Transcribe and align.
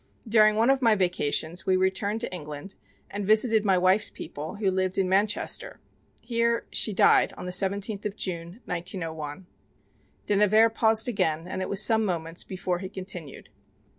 During 0.27 0.55
one 0.55 0.71
of 0.71 0.81
my 0.81 0.95
vacations 0.95 1.67
we 1.67 1.75
returned 1.75 2.21
to 2.21 2.33
England 2.33 2.73
and 3.11 3.23
visited 3.27 3.63
my 3.63 3.77
wife's 3.77 4.09
people, 4.09 4.55
who 4.55 4.71
lived 4.71 4.97
in 4.97 5.07
Manchester; 5.07 5.79
here 6.23 6.65
she 6.71 6.91
died 6.91 7.33
on 7.37 7.45
the 7.45 7.51
17th 7.51 8.03
of 8.07 8.15
June, 8.15 8.61
1901." 8.65 9.45
De 10.25 10.35
Nevers 10.37 10.71
paused 10.73 11.07
again 11.07 11.45
and 11.47 11.61
it 11.61 11.69
was 11.69 11.83
some 11.83 12.03
moments 12.03 12.43
before 12.43 12.79
he 12.79 12.89
continued. 12.89 13.49